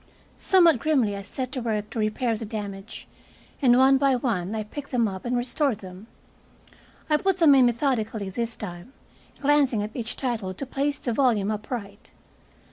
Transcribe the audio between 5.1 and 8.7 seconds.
and restored them. I put them in methodically this